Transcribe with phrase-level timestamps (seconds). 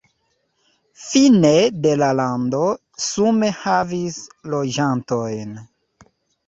[1.09, 1.51] Fine
[1.83, 2.63] de la lando
[3.09, 4.21] sume havis
[4.57, 5.55] loĝantojn.